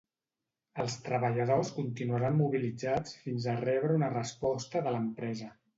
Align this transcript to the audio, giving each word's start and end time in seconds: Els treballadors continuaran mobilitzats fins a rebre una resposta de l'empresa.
Els 0.83 0.95
treballadors 1.07 1.69
continuaran 1.77 2.41
mobilitzats 2.41 3.17
fins 3.27 3.49
a 3.55 3.59
rebre 3.63 3.97
una 4.03 4.13
resposta 4.19 4.85
de 4.89 4.99
l'empresa. 4.99 5.57